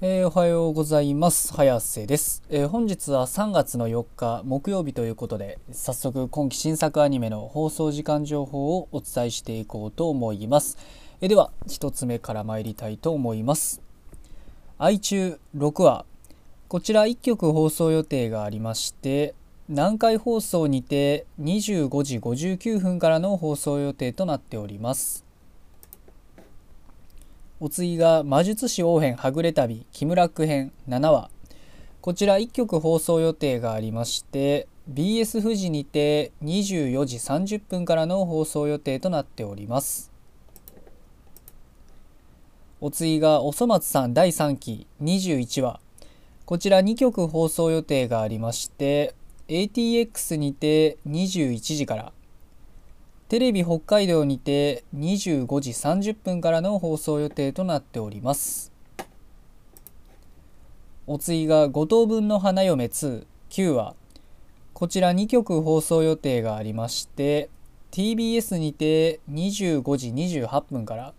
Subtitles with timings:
[0.00, 1.52] えーおはようございます。
[1.52, 10.78] 早瀬です、えー本日は3月の4日木曜日ということで早速今期新作アニメの放送時間情報をお伝えしていこうと思います、
[11.20, 13.82] えーでは1つ目から参りたいと思います。
[14.78, 16.04] 愛中6話。
[16.68, 19.34] こちら1曲放送予定がありまして
[19.68, 25.27] 南海放送にて25時59分からの放送予定となっております。
[27.60, 31.28] お次が魔術師王編はぐれ旅木村区編7話。
[32.00, 40.12] こちら1曲放送予定がありまして BS 富士にて24時30分からの放送予定となっております。
[42.80, 45.80] お次がおそ松さん第3期21話。
[46.44, 49.16] こちら2曲放送予定がありまして
[49.48, 52.12] ATX にて21時から
[53.28, 58.72] テレビ北海道にて25時30分からの放送予定となっております。
[61.06, 63.94] お次が五等分の花嫁2 9話。
[64.72, 67.50] こちら2曲放送予定がありまして
[67.90, 71.12] TBS にて25時28分から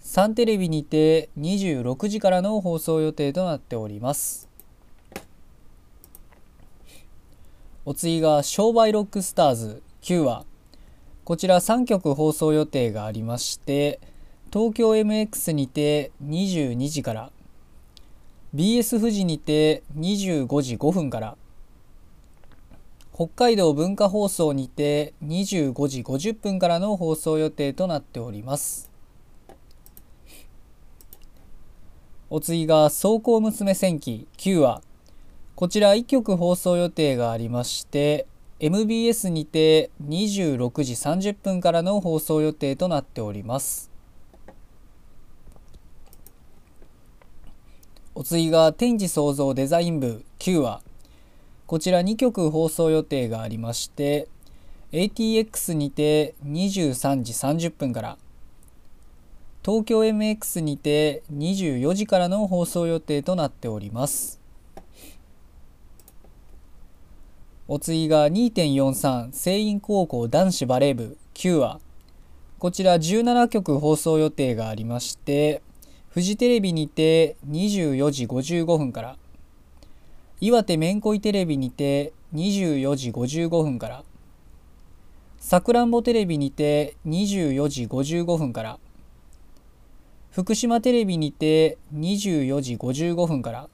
[0.00, 4.48] サンテレビにて26時からの放送予定となっております。
[7.84, 10.46] お次が商売ロックスターズ9話。
[11.26, 13.98] こちら3曲放送予定がありまして
[14.52, 17.32] 東京 MX にて22時から
[18.54, 21.36] BS 富士にて25時5分から
[23.12, 28.92] 北海道文化放送にて25時50分からの放送予定となっております。
[32.30, 34.80] お次が「走行娘戦記」9話。
[35.56, 38.26] こちら1曲放送予定がありまして
[38.58, 43.90] MBS にて26時30分からの放送予定となっております。
[48.14, 50.80] お次が天地創造デザイン部9話
[51.66, 54.28] こちら2曲放送予定がありまして
[54.92, 58.16] ATX にて23時30分から
[59.62, 64.45] 東京 MX にて24時からの放送予定となっております。
[67.68, 71.80] お次が2.43聖院高校男子バレー部9話
[72.60, 75.62] こちら17曲放送予定がありまして
[76.08, 79.16] フジテレビにて24時55分から
[80.40, 84.04] 岩手めんこいテレビにて24時55分から
[85.40, 88.78] さくらんぼテレビにて24時55分から
[90.30, 93.68] 福島テレビにて24時55分から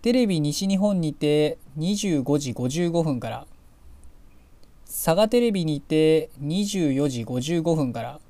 [0.00, 3.46] テレビ西日本にて25時55分から
[4.86, 8.20] 佐賀テレビにて24時55分から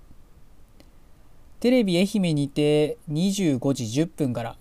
[1.60, 4.56] テレビ愛媛にて25時10分から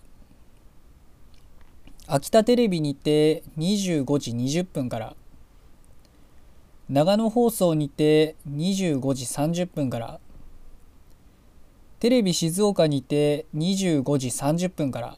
[2.07, 5.15] 秋田テレビにて25時20分から
[6.89, 10.19] 長野放送にて25時30分から
[11.99, 15.17] テレビ静岡にて25時30分から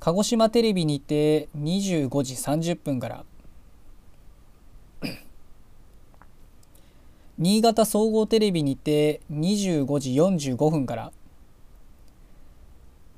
[0.00, 3.24] 鹿児島テレビにて25時30分から。
[7.36, 11.12] 新潟総合テレビにて25時45分から。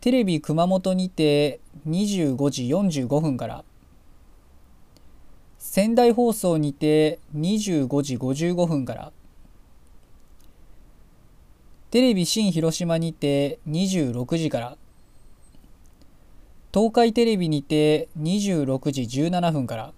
[0.00, 3.62] テレビ熊本にて25時45分から。
[5.58, 9.12] 仙台放送にて25時55分から。
[11.90, 14.78] テレビ新広島にて26時から。
[16.72, 19.92] 東海テレビにて26時17分から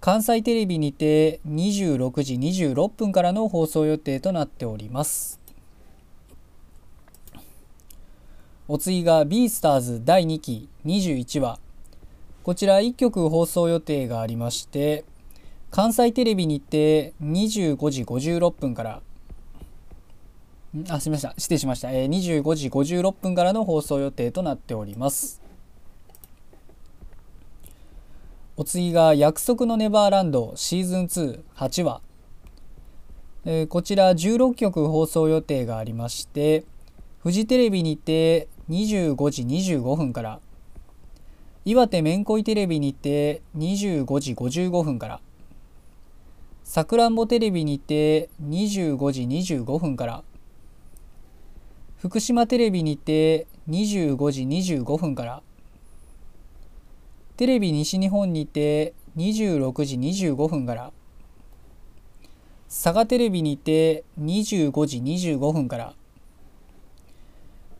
[0.00, 5.40] 関西テレビにて26時26分からの放送予定となっております。
[8.68, 11.58] お次が「ビースターズ第2期21話」
[12.44, 15.04] こちら1曲放送予定がありまして
[15.72, 19.02] 関西テレビにて25時56分から
[20.88, 21.32] あすみません。
[21.38, 25.40] 失礼しました、えー、25時56分からの放送予定となっております。
[28.58, 32.00] お次が「約束のネバーランド」シーズン28話、
[33.44, 36.64] えーこちら16曲放送予定がありまして
[37.22, 40.40] フジテレビにて25時25分から
[41.66, 45.20] 岩手めんこいテレビにて25時55分から
[46.64, 50.24] さくらんぼテレビにて25時25分から
[52.06, 55.42] 福島テレビにて25時25分から。
[57.36, 60.92] テレビ西日本にて26時25分から。
[62.68, 65.94] 佐賀テレビにて25時25分から。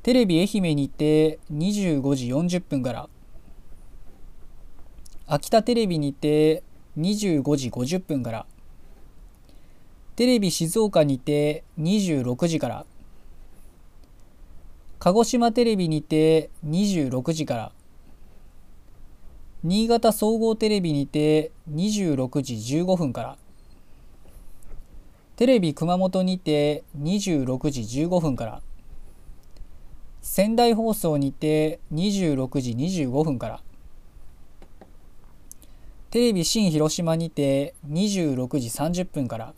[0.03, 3.09] テレビ愛媛にて25時40分から。
[5.29, 6.65] 秋田テレビにて
[6.99, 8.47] 25時50分から。
[10.17, 12.87] テレビ静岡にて26時から。
[14.99, 17.73] 鹿児島テレビにて26時から。
[19.63, 23.39] 新潟総合テレビにて26時15分から。
[25.37, 28.63] テレビ熊本にて26時15分から。
[30.23, 33.61] 仙台放送にて26時25分から。
[36.11, 39.55] テレビ新広島にて26時30分から。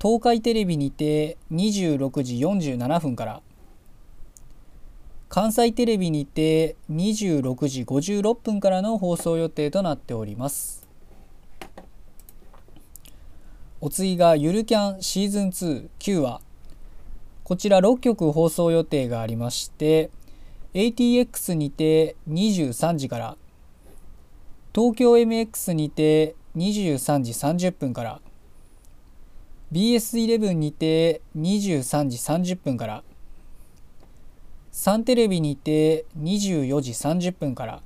[0.00, 3.42] 東海テレビにて26時47分から。
[5.28, 10.86] 関西テレビにて26時56分からの放送予定となっております。
[13.80, 16.40] お次がゆるキャンシーズン29話
[17.44, 20.10] こちら6曲放送予定がありまして
[20.74, 23.36] ATX にて23時から。
[24.72, 28.20] 東京 MX にて23時30分から。
[29.72, 33.02] BS11 にて23時30分から
[34.72, 37.82] サンテレビにて24時30分から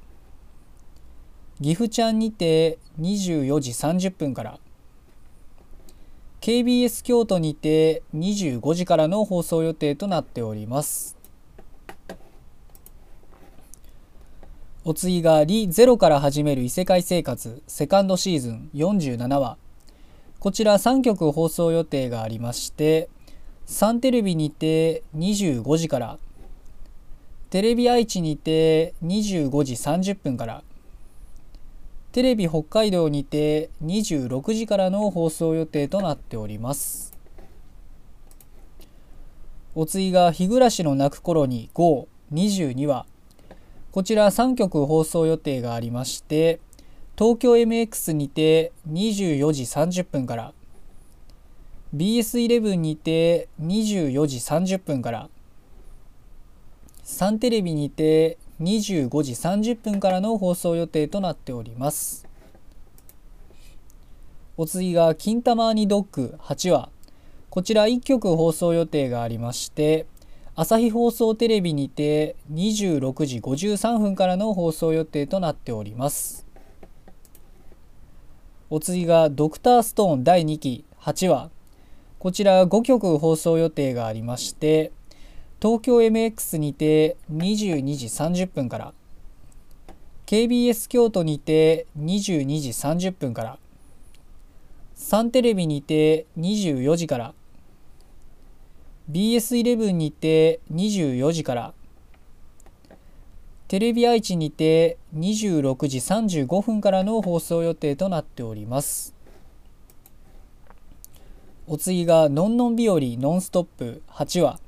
[1.60, 4.58] 岐阜ちゃんにて24時30分から
[6.40, 11.16] KBS 京都にて25時からの放送予定となっております。
[14.84, 19.61] お次が「リ・ゼロから始める異世界生活」セカンドシーズン47話。
[20.42, 23.08] こちら3曲放送予定がありまして
[23.64, 26.18] サンテレビにて25時から
[27.50, 30.64] テレビ愛知にて25時30分から
[32.10, 37.16] テレビ北海道にて26時からの放送予定となっております。
[39.76, 43.06] お次が「日暮らしの泣く頃に GO22 話」
[43.92, 46.58] こちら3曲放送予定がありまして
[47.22, 50.52] 東京 MX にて24時30分から
[51.94, 55.28] BS11 にて24時30分から
[57.04, 62.26] サンテレビにて25時30分からの放送予定となっております。
[64.56, 66.88] お次が「金玉にドッグ」8話。
[67.50, 70.06] こちら1曲放送予定がありまして
[70.56, 76.41] 朝日放送テレビにて26時53分からの放送予定となっております。
[78.74, 81.50] お次が「ドクターストーン第2期8話」
[82.18, 84.92] こちら5曲放送予定がありまして
[85.60, 88.94] 東京 MX にて22時30分から
[90.24, 93.58] KBS 京都にて22時30分から
[94.94, 97.34] サンテレビにて24時から
[99.10, 101.74] BS11 にて24時から
[103.72, 109.14] テレビ愛知にて26時35分からの放送予定となっております。
[111.66, 114.60] お次が「のんのん日和ノンストップ」8話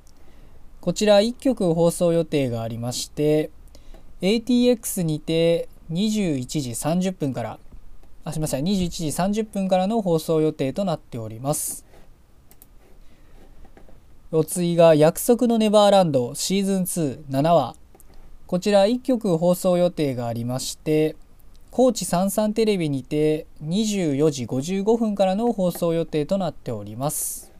[0.80, 3.50] こちら1曲放送予定がありまして
[4.22, 7.58] ATX にて21時30分から
[8.24, 11.84] あすみません21時30分からの放送予定となっております。
[14.32, 17.83] お次が「約束のネバーランド」シーズン27話
[18.46, 21.16] こちら1曲放送予定がありまして
[21.70, 27.52] 高知さんさんテレビにて24時55分からの放送予定となっております。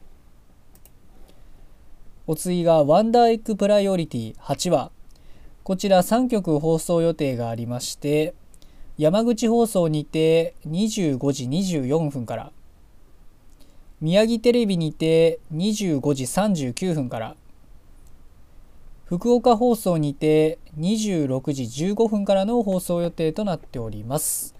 [2.27, 4.91] お次がワンダーエッグプライオリティ8話。
[5.65, 8.35] こちら3曲放送予定がありまして
[8.99, 12.51] 山口放送にて25時24分から
[13.99, 17.35] 宮城テレビにて25時39分から
[19.05, 24.55] 福岡放送にて26時15分からの放送予定となっております。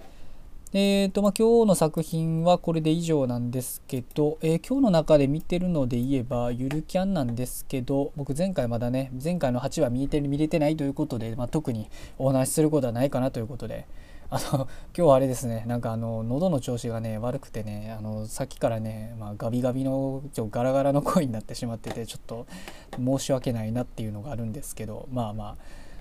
[0.71, 13.87] えーとまあ、今日の作品はこれで以上なんですけど、えー、今日の中で見てるので言えばゆるキャンなんですけど僕前回まだね前回の8話見れて見れてないということで、まあ、特にお話しすることはないかなということで
[14.29, 15.63] あの今日はあれですね。
[15.67, 22.47] なんかあの喉の調子がね悪くてねあのさっきからね、まあ、ガビガビのちょガラガラの声になってしまっててちょっと
[22.97, 25.55] 申し訳ないなっていうのがあるんですけどまあまあ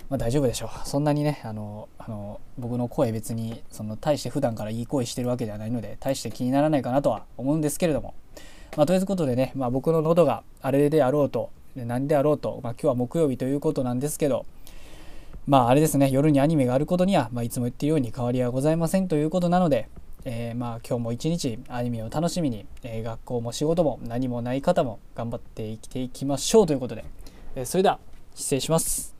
[0.09, 0.87] まあ、大丈夫でしょう。
[0.87, 8.13] そんなにねあのあの僕の声別にその大して普段からいい声してるわけではないので大して気にならないかなとは思うんですけれども、
[8.77, 14.45] まあ、ということでね、まあ、僕の喉があれであろうと何であろうと、まあ、今日は木曜日ということなんですけど
[15.47, 16.09] まああれですね。
[16.09, 19.89] 夜にアニメがあることには、まあ、いつも言ってるように変わりはございませんということなので、
[20.25, 27.05] えー、まあ今日も一日アニメを楽しみに、えー、学校も仕事も何もない方も頑張って生きていきましょうということで。
[27.55, 27.99] えそれでは
[28.33, 29.14] 失礼します。